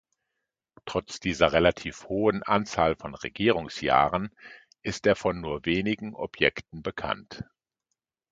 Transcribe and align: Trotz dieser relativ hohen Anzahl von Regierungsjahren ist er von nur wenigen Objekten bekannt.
Trotz 0.87 1.19
dieser 1.19 1.51
relativ 1.53 2.05
hohen 2.09 2.41
Anzahl 2.41 2.95
von 2.95 3.13
Regierungsjahren 3.13 4.31
ist 4.81 5.05
er 5.05 5.15
von 5.15 5.39
nur 5.39 5.63
wenigen 5.65 6.15
Objekten 6.15 6.81
bekannt. 6.81 7.43